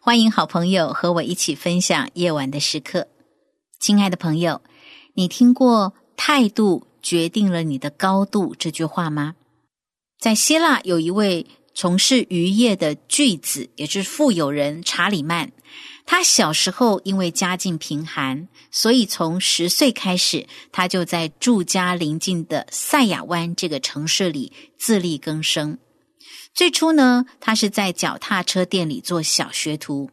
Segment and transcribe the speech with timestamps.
[0.00, 3.08] 欢迎好朋友和我一起分享夜晚的时刻。
[3.78, 4.62] 亲爱的朋友，
[5.14, 9.36] 你听过“态度决定了你的高度”这句话吗？
[10.18, 15.50] 在希腊有一位从事渔业的巨子，也就是富有人查理曼。
[16.04, 25.78] 他小时候因为家境贫寒，所以从十岁开始，他就在住家邻近的塞亚湾这个城市里自力更生。
[26.54, 30.10] 最初呢，他是在脚踏车店里做小学徒。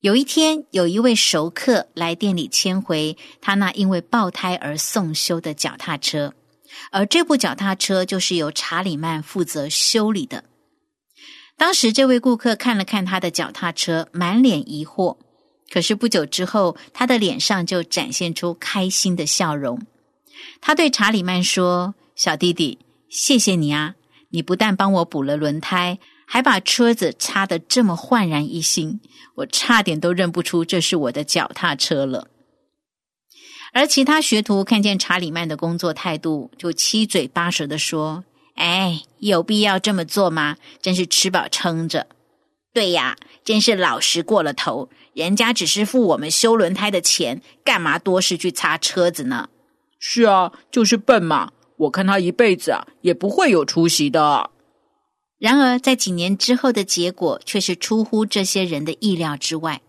[0.00, 6.34] 有一天，有一位熟客来店里牵回他那因为爆胎而送修的脚踏车，
[6.92, 10.44] 而这部脚踏车就是由查理曼负责修理的。
[11.56, 15.16] 当时，这位顾客看了看他的脚踏车，满脸疑惑。
[15.70, 19.82] 可是不久之后，他的脸上就展现出开心的笑容。
[20.60, 22.78] 他对查理曼说：“小弟弟，
[23.10, 23.96] 谢谢你啊！”
[24.30, 29.00] 你不但帮我补了轮胎，还把车子擦得这么焕然一新，
[29.36, 32.28] 我差点都认不出这是我的脚踏车了。
[33.72, 38.24] 而其他学徒看见查理曼的工作态度，就七嘴八舌的说
[38.56, 40.56] ：“哎，有必要这么做吗？
[40.80, 42.06] 真是吃饱撑着。
[42.72, 44.88] ”“对呀，真是老实过了头。
[45.14, 49.48] 人家只是付我们修轮胎的钱，干嘛多事去擦车子呢
[50.00, 54.50] ？”“是啊，就是笨嘛。”我看他一辈子啊，也不会有出息的。
[55.38, 59.80] 然而，在几年之后的结果却是出乎这些人的意料之外。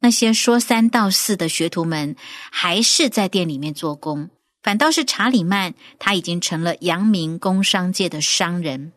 [0.00, 2.16] 那些说三道四的学徒们
[2.50, 4.30] 还是在店里面做工，
[4.62, 8.92] 反倒是查理曼，他已经成了扬名工商界的商人。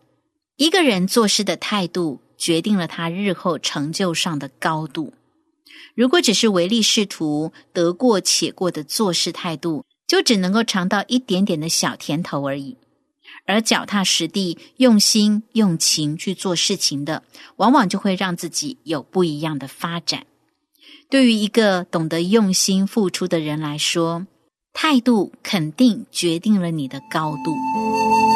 [0.55, 5.13] 一个人做事的态度，决定了他日后成就上的高度。
[5.95, 12.78] 如果只是唯利是图、得过且过的做事态度，就只能够尝到一点点的小甜头而已，
[13.45, 17.23] 而脚踏实地、用心用情去做事情的，
[17.57, 20.25] 往往就会让自己有不一样的发展。
[21.09, 24.25] 对于一个懂得用心付出的人来说，
[24.73, 28.26] 态度肯定决定了你的高度。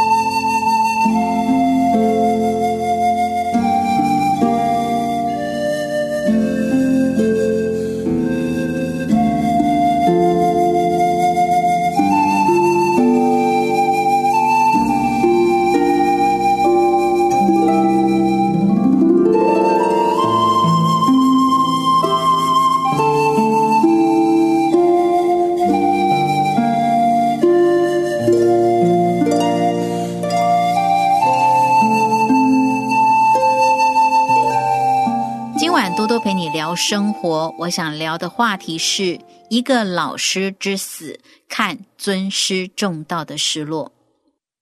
[36.24, 43.92] 陪你聊生活，我想聊的话题是一个老师之死，看尊师重道的失落。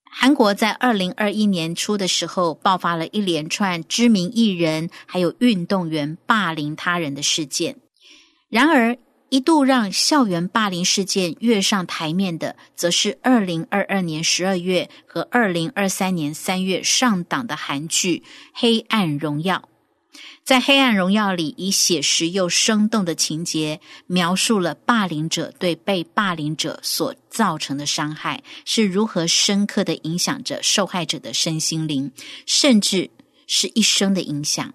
[0.09, 7.75] 韩国在二零二一年初的时候，爆发了一连串知名艺人还有运动员霸凌他人的事件。
[8.47, 8.97] 然而，
[9.27, 18.19] 一度让校园霸凌事件跃上台面的，则是二零二二年十二月和二零二三年三月上档的韩剧
[18.53, 19.57] 《黑暗荣耀》。
[20.43, 32.11] 在《黑暗荣耀》里，以写实又生动的情节，描述了霸凌者对被霸凌者所造成的伤害是如何深刻的影响着受害者的身心灵，
[32.47, 33.11] 甚至
[33.45, 34.73] 是一生的影响。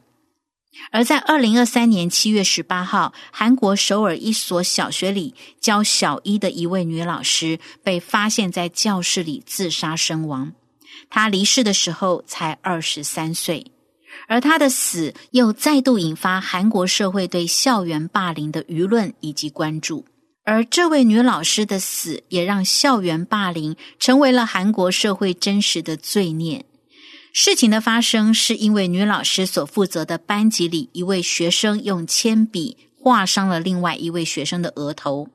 [0.91, 10.53] 而在二零二三年七月十八号，韩国首尔一所小学里教小一的一位女老师被发现在教室里自杀身亡，
[11.09, 13.65] 她离世的时候才二十三岁。
[14.27, 20.05] 而他的死又再度引发韩国社会对校园霸凌的舆论以及关注，
[20.45, 26.65] 而这位女老师的死也让校园霸凌成为了韩国社会真实的罪孽。
[27.33, 35.29] 事情的发生是因为女老师所负责的班级里一位学生用铅笔划伤了另外一位学生的额头。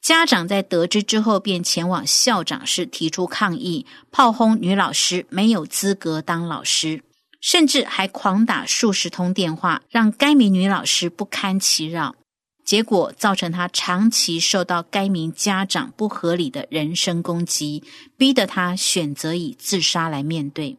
[0.00, 7.02] 家长在得知之后，便前往校长室提出抗议，炮轰女老师没有资格当老师，
[7.40, 12.16] 甚至还狂打数十通电话，让该名女老师不堪其扰。
[12.64, 17.82] 结果造成她长期受到该名家长不合理的人身攻击，
[18.18, 20.76] 逼得她选择以自杀来面对。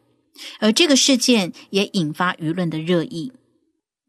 [0.60, 3.32] 而这个事件也引发舆论的热议。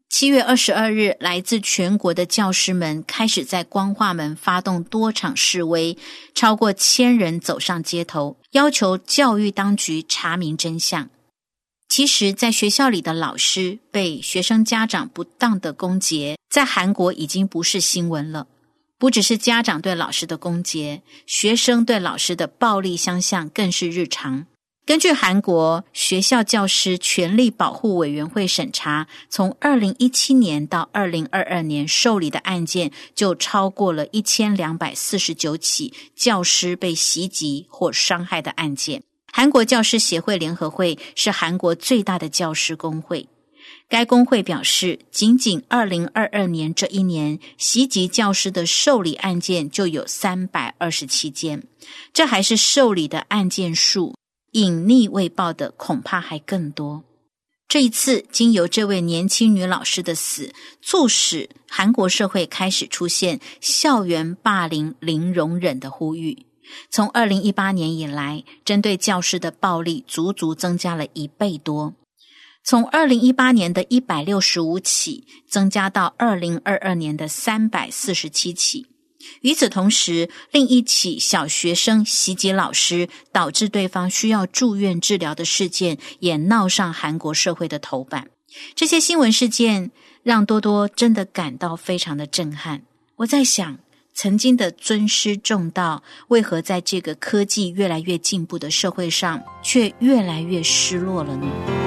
[0.08, 5.96] 七月二十二日，来自全国的教师们开始在光化门发动多场示威，
[6.34, 11.08] 超过千人走上街头，要求教育当局查明真相。
[11.94, 18.46] 其实，在学校里的老师被学生家长不当的攻击，在韩国已经不是新闻了。
[18.96, 24.46] 不只是家长对老师的攻击，学生对老师的暴力相向更是日常。
[24.86, 39.02] 根据韩国学校教师权利保护委员会审查，从二零一七年到二零二二年受理的案件就超过了一千两百四十九起教师被袭击或伤害的案件。
[39.34, 43.26] 韩国教师协会联合会是韩国最大的教师工会，
[43.88, 51.66] 该工会表示，仅仅二零二二年这一年，袭击教师的受理案件就有三百二十七件，
[52.12, 54.14] 这还是受理的案件数。
[54.52, 57.02] 隐匿未报的恐怕还更多。
[57.66, 60.52] 这一次，经由这位年轻女老师的死，
[60.82, 66.44] 促使韩国社会开始出现校园霸凌零容忍的呼吁。
[66.90, 71.94] 从二零一八年以来，针对教师的暴力足足增加了一倍多，
[72.64, 78.86] 从二零一八年的一百六十五起，增加到二零二二年的三百四十七起。
[79.42, 88.30] 与此同时，另一起小学生袭击老师，导致对方需要住院治疗的事件，也闹上韩国社会的头版。
[88.74, 89.92] 这些新闻事件
[90.22, 92.82] 让多多真的感到非常的震撼。
[93.16, 93.78] 我在想，
[94.14, 101.81] 曾经的尊师重道，为何在这个科技越来越进步的社会上，却越来越失落了呢？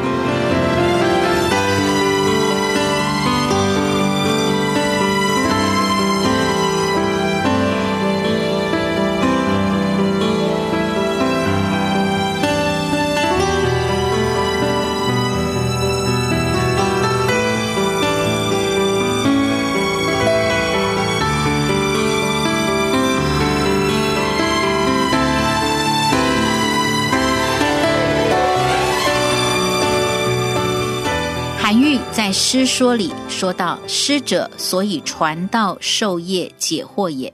[32.25, 37.31] 在诗说里说到：“师者，所以传道授业解惑也。”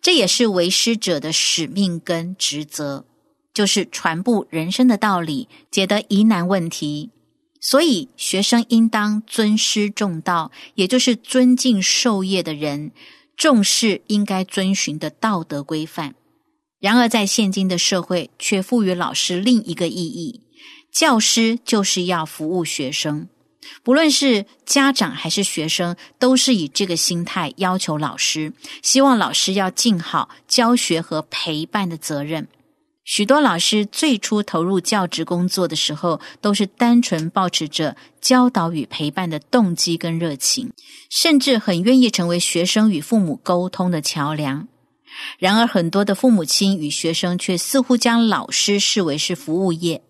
[0.00, 3.04] 这也是为师者的使命跟职责，
[3.52, 7.10] 就是传播人生的道理，解得疑难问题。
[7.60, 12.92] 所以，学生应当尊师重道，也就是尊敬授业的人，
[13.36, 16.14] 重视应该遵循的道德规范。
[16.78, 20.42] 然而，在现今的社会，却赋予老师另一个意义：
[20.92, 23.26] 教师就是要服务学生。
[23.82, 28.52] 不论是家长还是学生，都是以这个心态要求老师，
[28.82, 32.48] 希望老师要尽好教学和陪伴的责任。
[33.04, 40.72] 许多老师最初投入教职工作的时候，都是单纯保持着教导与陪伴的动机跟热情，
[41.10, 44.68] 甚至很愿意成为学生与父母沟通的桥梁。
[45.38, 50.02] 然而，很多的父母亲与学生却似乎将老师视为是服务业。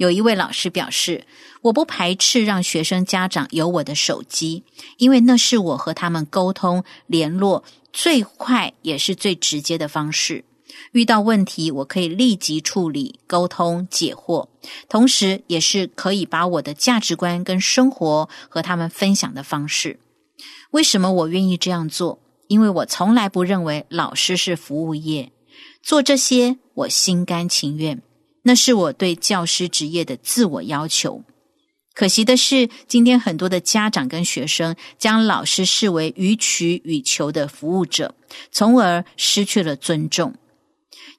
[0.00, 1.26] 有一位老师表示
[1.60, 4.64] ：“我不排斥让学生家长有我的手机，
[4.96, 10.42] 因为那是我和他们沟通联络最快也是最直接的方式。
[10.92, 14.48] 遇到问题，我可以立即处理、沟通、解惑，
[14.88, 20.00] 同时也是可以把我的价值观跟生活和他们分享的方式。
[20.70, 22.18] 为什么我愿意这样做？
[22.48, 25.30] 因为我从来不认为老师是服务业，
[25.82, 28.00] 做这些我心甘情愿。”
[28.42, 31.22] 那是我对教师职业的自我要求。
[31.92, 38.14] 可惜的是，今天很多的家长跟学生将老师视为予取予求的服务者，
[38.50, 40.34] 从而失去了尊重。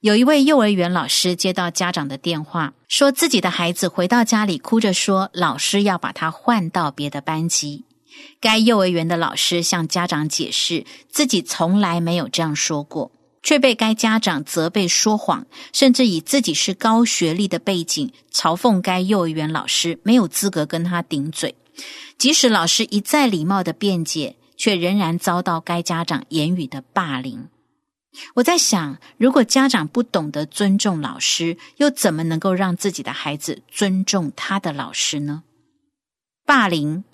[0.00, 7.84] 有一位幼儿园老师接到家长的电话，说自己的孩子回到家里哭着说，老师要把他换到别的班级。
[8.40, 13.12] 该幼儿园的老师向家长解释，自己从来没有这样说过。
[13.42, 21.54] 却被该家长责备说谎，甚至以自己是高学历的背景嘲讽该幼儿园老师没有资格跟他顶嘴。
[22.18, 27.48] 即使老师一再礼貌的辩解，却仍然遭到该家长言语的霸凌。
[28.34, 35.42] 我在想，如果家长不懂得尊重老师，又怎么能够让自己的孩子尊重他的老师呢？
[36.44, 37.04] 霸凌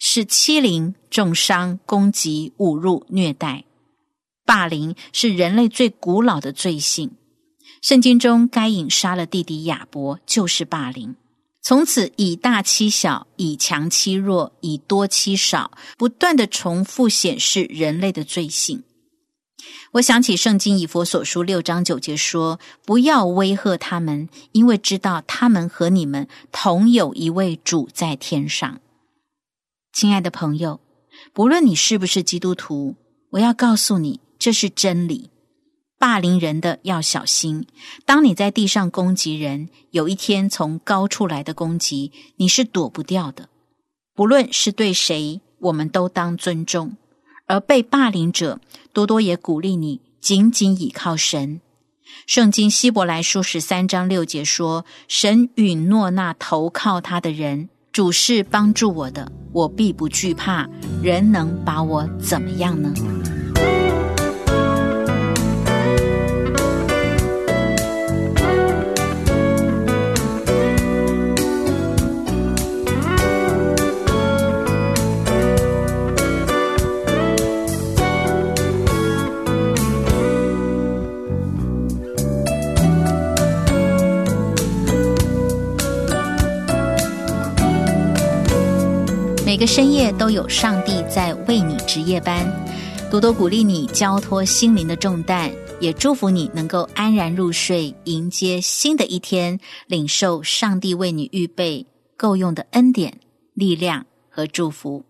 [0.00, 3.64] 是欺凌、重伤、攻击、侮辱、虐待。
[4.50, 7.12] 霸凌是人类最古老的罪行。
[7.82, 11.14] 圣经中，该隐杀了弟弟亚伯，就是霸凌。
[11.62, 18.82] 从此，以大欺小，以强欺弱，以多欺少，不断的重复显示人类的罪行。
[19.92, 28.80] 我想起圣经以佛所书六章九节说：“不要威吓他们，因为知道他们和你们同有一位主在天上。”
[29.94, 30.80] 亲爱的朋友，
[31.32, 32.96] 不论你是不是基督徒，
[33.30, 34.18] 我要告诉你。
[34.40, 35.28] 这是真理，
[35.98, 37.66] 霸凌人的要小心。
[38.06, 43.50] 当你在地上攻击人，有一天从高处来的攻击，你是躲不掉的。
[44.14, 46.96] 不论是对谁，我们都当尊重。
[47.48, 48.60] 而被霸凌者，
[48.94, 51.60] 多多也鼓励你紧紧倚靠神。
[52.26, 60.66] 圣经希伯来书十三章六节说：“神允诺那投靠他的人，主是帮助我的，我必不惧怕。
[61.02, 62.94] 人能把我怎么样呢？”
[89.60, 92.50] 每个深夜都有上帝在为你值夜班，
[93.10, 101.86] 多多鼓励你交托心灵的重担，也祝福你能够安然入睡，迎接新的一天，领受上帝为你预备
[102.16, 103.20] 够用的恩典、
[103.52, 105.04] 力量和祝福。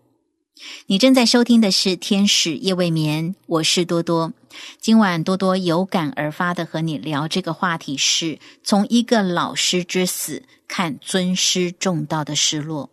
[0.85, 4.33] 你正在收听的是《天使夜未眠》，我是多多。
[4.81, 12.89] 今晚多多有感而发的和你聊这个话题，是从一个老师之死看尊师重道的失落。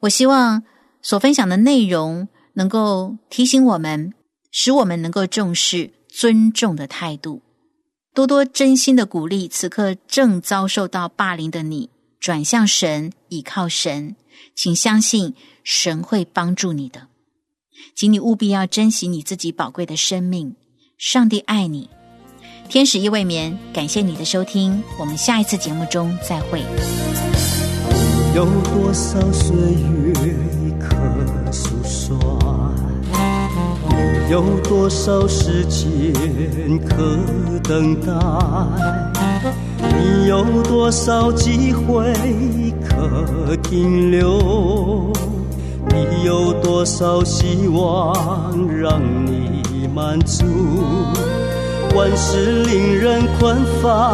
[0.00, 0.62] 我希望
[1.02, 4.12] 所分享的内容能够提醒我们，
[4.50, 7.42] 使我们能够重视尊重的态度，
[8.14, 14.16] 多多真心的鼓励此刻正遭受到霸凌的你，转向神，倚靠神，
[14.54, 17.08] 请相信神会帮助你的。
[17.94, 20.54] 请你务必要珍惜你自己宝贵的生命，
[20.98, 21.88] 上帝爱你。
[22.68, 26.62] 天使夜未眠，感谢你的收听，我们下一次节目中再会。
[28.32, 30.12] 有多少岁月
[30.78, 32.16] 可诉说？
[34.30, 36.12] 有多少时间
[36.86, 37.18] 可
[37.68, 38.12] 等待？
[39.98, 42.12] 你有多少机会
[42.88, 45.12] 可停留？
[45.88, 50.44] 你有多少希望让你满足？
[51.96, 54.12] 万事令人困乏，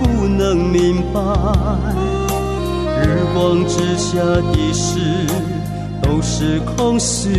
[0.00, 2.13] 不能明白。
[3.04, 4.98] 日光之下的事
[6.02, 7.30] 都是空虚，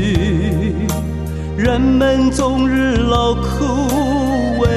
[1.58, 3.66] 人们终日劳苦，
[4.60, 4.68] 为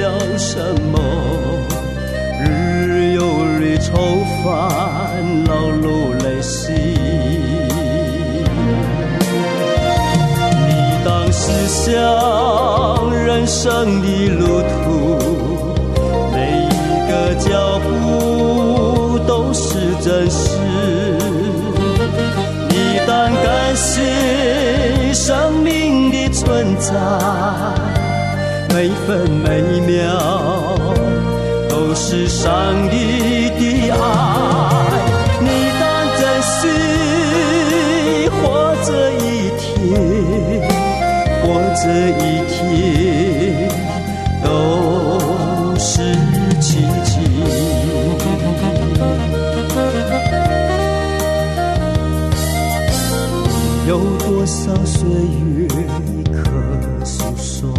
[0.00, 0.58] 了什
[0.92, 0.98] 么？
[2.44, 3.92] 日有日愁
[4.44, 5.84] 烦，劳碌
[6.22, 6.72] 累兮。
[10.62, 10.70] 你
[11.04, 11.92] 当思想
[13.12, 14.75] 人生的路途，
[23.76, 26.94] 是生命的存在，
[28.74, 30.02] 每分每秒
[31.68, 33.75] 都是上帝的
[53.86, 55.08] 有多少岁
[55.54, 55.68] 月
[56.32, 57.70] 可诉说？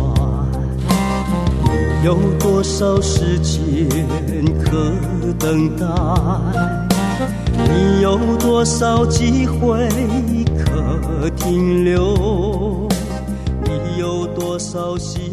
[2.06, 3.90] 有多少时间
[4.64, 4.94] 可
[5.38, 5.86] 等待？
[7.58, 9.90] 你有多少机会
[10.58, 12.88] 可停留？
[13.66, 15.27] 你有多少心？